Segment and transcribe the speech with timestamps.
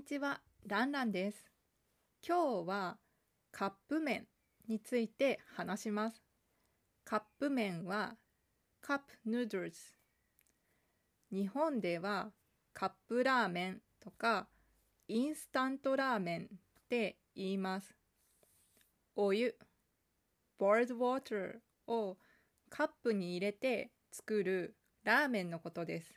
[0.00, 1.52] にちは、ランランです。
[2.26, 2.96] 今日は
[3.52, 4.26] カップ麺
[4.66, 6.22] について話します。
[7.04, 8.16] カップ麺は
[8.80, 9.76] カップヌードルズ。
[11.30, 12.30] 日本では
[12.72, 14.48] カップラーメンとか
[15.06, 16.46] インスタントラーメンっ
[16.88, 17.94] て言います。
[19.16, 19.54] お湯、
[20.58, 22.16] boiled water を
[22.70, 24.74] カップに入れて作る
[25.04, 26.14] ラーメンのことです。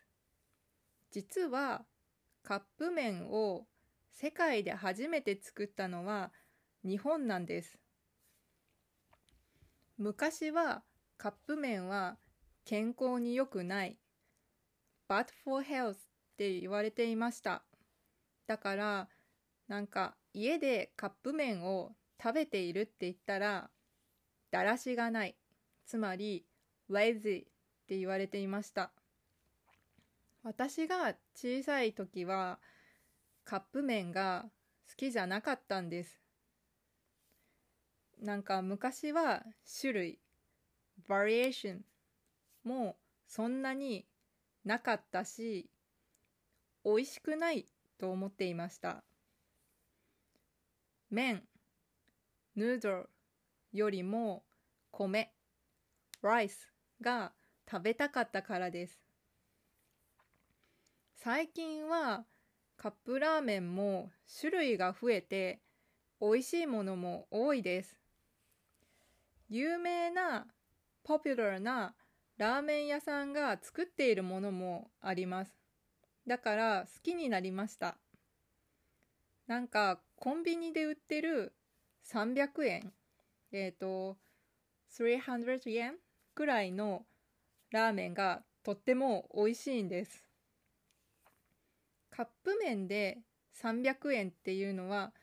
[1.11, 1.84] 実は
[2.43, 3.65] カップ麺を
[4.13, 6.31] 世界で初めて作ったのは
[6.85, 7.77] 日本なんです。
[9.98, 10.84] 昔は
[11.17, 12.17] カップ麺は
[12.66, 13.98] 健康に良くない
[15.09, 15.98] bad for health っ
[16.38, 17.63] て言われていました。
[18.48, 19.09] だから
[19.67, 23.70] なんか家でカップ麺を食べているって言ったら
[24.52, 25.36] だらしがない
[25.86, 26.45] つまり
[26.89, 27.45] lazy っ
[27.88, 28.91] て言われていました。
[30.44, 32.59] 私が小さい時は
[33.45, 34.45] カップ麺が
[34.89, 36.19] 好きじゃなかったんです。
[38.22, 39.44] なんか昔は
[39.81, 40.19] 種類、
[41.08, 41.86] バリエーション
[42.64, 42.95] も
[43.27, 44.05] そんなに
[44.64, 45.69] なかったし、
[46.86, 49.03] 美味しくないと思っていました。
[51.09, 51.44] 麺、
[52.55, 53.09] ヌードル
[53.73, 54.44] よりも
[54.91, 55.33] 米、
[56.21, 56.71] ライス
[57.02, 57.33] が
[57.69, 58.99] 食べたかったからです。
[61.16, 62.25] 最近は
[62.77, 65.61] カップラーメンも種類が増えて
[66.19, 67.99] 美味しいものも多いです。
[69.49, 70.47] 有名な
[71.03, 71.95] ポピュラーな
[72.38, 75.55] ラーメン屋さんが作っているものもあります。
[76.25, 77.97] だから好きになりました。
[79.47, 81.53] なんかコンビニで売ってる
[82.05, 82.93] 300円、
[83.52, 84.17] えっ、ー、と、
[84.97, 85.95] 300円
[86.33, 87.05] くらいの
[87.71, 90.23] ラーメンがとっても美味しいんです。
[92.16, 93.23] カップ麺で
[93.59, 95.14] 300円っていうのは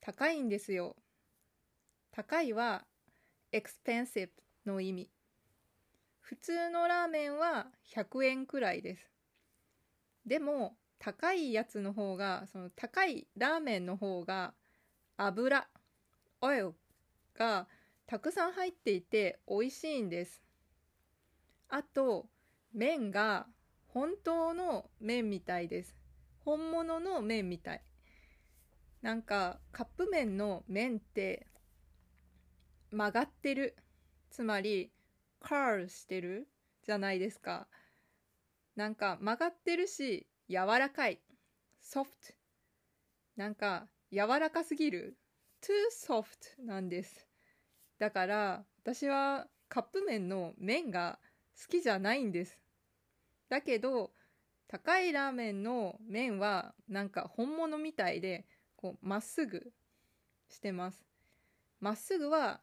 [0.00, 0.96] 高いんですよ。
[2.10, 2.84] 高いは
[3.52, 4.30] expensive
[4.66, 5.10] の意味。
[6.18, 9.08] 普通のラーメンは100円くらいです。
[10.26, 14.52] でも高いやつの方が、その高いラーメンの方が
[15.16, 15.68] 油、
[16.40, 16.74] オイル
[17.34, 17.68] が
[18.06, 20.42] たくさん入っていて美味しいんです。
[21.68, 22.26] あと、
[22.72, 23.46] 麺が
[23.86, 25.99] 本当の麺みたいです。
[26.44, 27.82] 本物の麺みたい。
[29.02, 31.46] なんかカップ麺の麺って
[32.90, 33.76] 曲がってる。
[34.30, 34.92] つまり
[35.40, 36.48] カールしてる
[36.84, 37.66] じゃないですか。
[38.76, 41.20] なんか曲がってるし柔らかい。
[41.80, 42.16] ソフト。
[43.36, 45.16] なんか柔らかすぎる。
[45.62, 45.72] too
[46.06, 47.26] soft なんです。
[47.98, 51.18] だから私はカップ麺の麺が
[51.60, 52.58] 好きじゃないんです。
[53.48, 54.12] だけど
[54.70, 59.72] 高いラーメンの麺はなんか本物みたいでこうまっすぐ
[60.48, 61.04] してます。
[61.80, 62.60] まっすぐは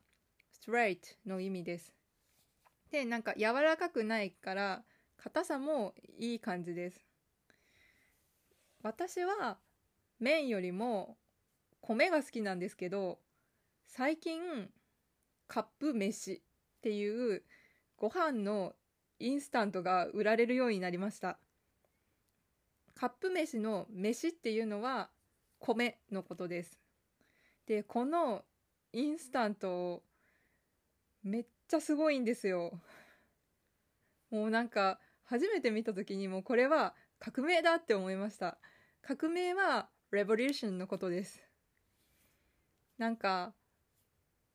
[0.65, 1.93] straight の意味です。
[2.91, 4.83] で、なんか柔らかくないから
[5.17, 7.05] 硬さもいい感じです。
[8.83, 9.57] 私は
[10.21, 11.17] 麺よりも
[11.81, 13.19] 米が好きなんですけど
[13.85, 14.69] 最近
[15.49, 16.39] カップ飯っ
[16.81, 17.43] ていう
[17.97, 18.75] ご飯の
[19.19, 21.37] インスタントが売られるようになりました。
[22.99, 25.09] カップ飯の飯っていうのは
[25.59, 26.79] 米のことです。
[27.67, 28.43] で、この
[28.91, 30.01] インスタント
[31.23, 32.71] めっちゃすごいんですよ。
[34.31, 38.57] もうなんか初めて見た時にもこれは革命だって思いました。
[39.01, 41.43] 革命はレボリューションのことです。
[42.97, 43.53] なんか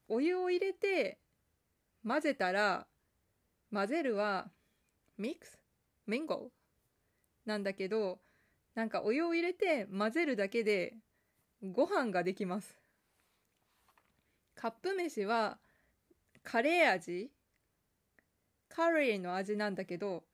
[0.08, 1.18] お湯を入れて
[2.04, 2.86] 混ぜたら
[3.72, 4.50] 混ぜるは
[5.16, 5.60] ミックス？
[6.06, 6.50] ミンゴ？
[7.46, 8.18] なんだけど
[8.74, 10.94] なんかお湯を入れて混ぜるだけで
[11.62, 12.78] ご飯ができます。
[14.54, 15.58] カップ飯は
[16.42, 17.30] カレー味
[18.68, 20.24] カレーの味なんだけど、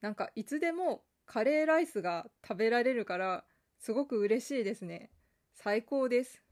[0.00, 3.44] なんかいつでもカレーライスが食べられるから
[3.78, 5.10] すごく嬉しいですね。
[5.54, 6.42] 最高です。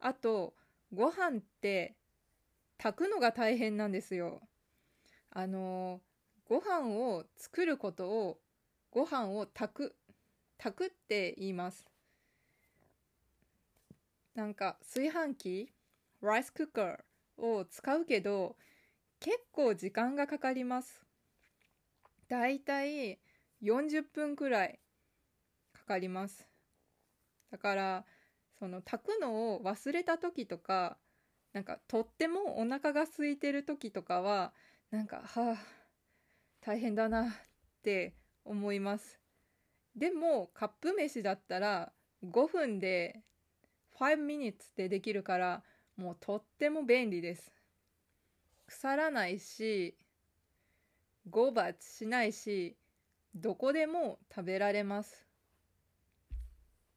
[0.00, 0.54] あと、
[0.92, 1.96] ご飯って
[2.76, 4.42] 炊くのが大変なんですよ。
[5.30, 6.00] あの、
[6.44, 8.38] ご飯を作ることを
[8.90, 9.96] ご飯を炊く。
[10.58, 11.86] 炊くって言います。
[14.34, 15.72] なんか炊飯器
[16.20, 18.56] ライスクッカーを使うけど
[19.20, 21.02] 結構時間がかかります。
[22.28, 23.18] だいたい
[23.62, 24.78] 40分くらい
[25.72, 26.46] かかります。
[27.50, 28.04] だから
[28.58, 30.98] その炊くのを忘れた時とか
[31.52, 34.52] なんかとってもお腹が空いてる時とかは
[34.90, 35.56] なんかはあ
[36.60, 37.26] 大変だなっ
[37.82, 38.14] て
[38.48, 39.20] 思います。
[39.94, 41.92] でもカップ飯だったら
[42.24, 43.20] 5分で
[43.98, 45.62] 5 minutes でできるから
[45.96, 47.52] もうとっても便利です。
[48.66, 49.96] 腐らないし
[51.30, 52.76] ゴバしないし
[53.34, 55.26] どこでも食べられます。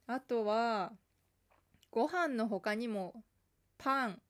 [0.08, 0.94] あとは
[1.90, 3.24] ご飯の他にも
[3.78, 4.22] パン、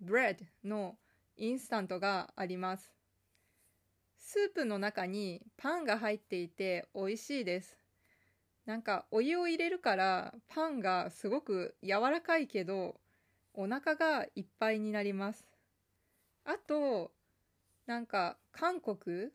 [0.00, 0.96] bread の
[1.36, 2.92] インスタントがあります。
[4.32, 7.76] スープの中にパンが入っていて美味しいです。
[8.64, 12.94] なんかお湯を入れるからパンがすごく柔らかいけど
[13.52, 15.44] お腹がいっぱいになります。
[16.46, 17.10] あと
[17.84, 19.28] なんか韓国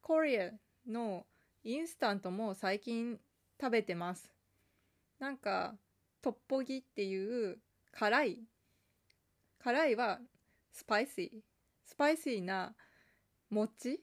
[0.00, 0.50] Korea
[0.88, 1.26] の
[1.62, 3.18] インスタントも最近
[3.60, 4.32] 食べてます。
[5.18, 5.74] なんか
[6.22, 7.58] トッポギっていう
[7.90, 8.38] 辛い
[9.62, 10.20] 辛いは
[10.72, 12.72] spicy。spicy な
[13.50, 14.00] 餅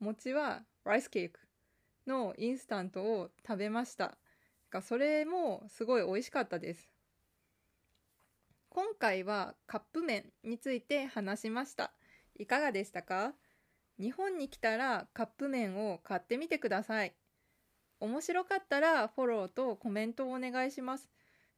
[0.00, 1.40] 餅は rice cake
[2.06, 4.16] のインスタントを食べました。
[4.70, 6.88] がそれもすごい美味しかったです。
[8.68, 11.92] 今回はカップ麺について話しました。
[12.38, 13.32] いかがでしたか？
[13.98, 17.14] 日本に来たらカップ麺を買ってみてください。
[17.98, 21.08] 面白かったらフォローとコメントをお願いします。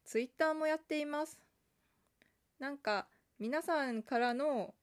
[0.05, 1.39] ツイッターもやっています。
[2.59, 3.07] なんか
[3.39, 4.75] 皆さんからの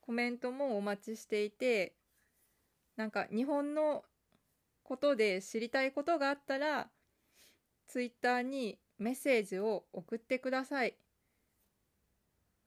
[0.00, 1.94] コメントもお待ちしていて
[2.96, 4.04] なんか日本の
[4.82, 6.88] ことで知りたいことがあったら、
[7.86, 10.96] ツイッターにメッセージを送ってください。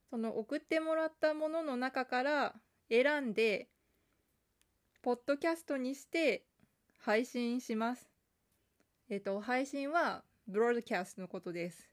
[0.10, 2.56] その送ってもらったものの中から
[2.90, 3.70] 選んで、
[5.02, 6.44] ポッドキャストにして
[7.00, 8.10] 配信します。
[9.10, 11.90] えっと、配信はブロードキャストのことです。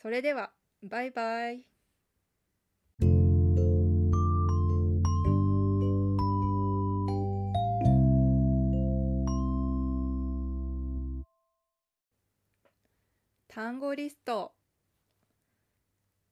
[0.00, 1.69] それでは、バイバイ。
[13.62, 14.54] 単語リスト。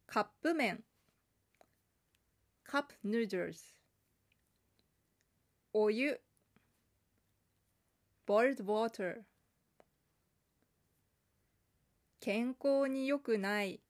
[0.06, 0.82] カップ麺。
[2.64, 3.60] カップヌードルズ。
[5.74, 6.18] お湯。
[8.24, 9.14] ボールドウォーター
[12.18, 13.82] 健康に良くない。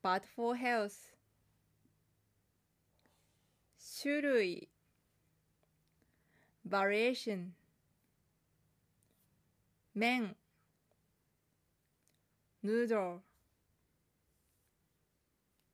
[0.00, 0.92] bad for health
[4.00, 4.68] 種類。
[6.68, 7.48] variation
[9.92, 10.36] 麺。
[12.64, 13.20] ヌード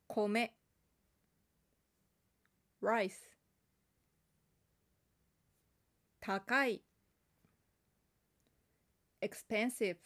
[0.09, 0.55] ル米
[2.83, 3.13] rice
[6.19, 6.83] 高い
[9.21, 9.99] expensive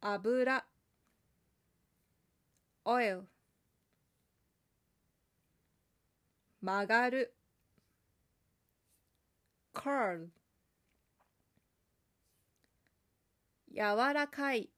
[0.00, 0.64] 油
[2.86, 3.24] oil
[6.62, 7.34] 曲がる
[9.74, 10.39] curl
[13.72, 14.68] 柔らかい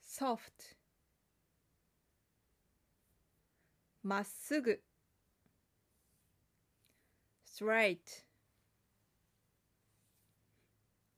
[0.00, 0.76] soft
[4.02, 4.80] まっすぐ
[7.44, 7.98] straight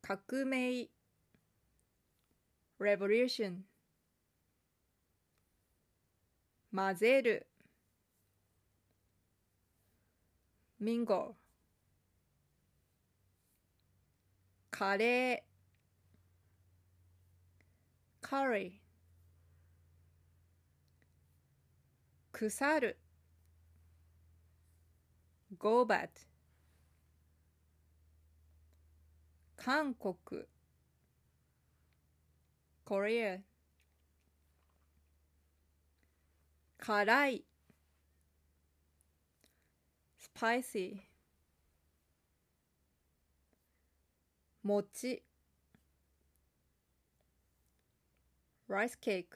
[0.00, 0.88] 革命
[2.78, 3.58] revolution
[6.74, 7.46] 混ぜる
[10.80, 11.34] mingle
[14.70, 15.55] カレー
[18.28, 18.80] curry
[22.32, 22.98] 腐る
[25.56, 26.08] go bad
[29.56, 30.16] 韓国
[32.84, 33.40] Korea
[36.78, 37.44] 辛い
[40.34, 40.98] spicy
[44.64, 45.25] 餅
[48.68, 49.34] rice cake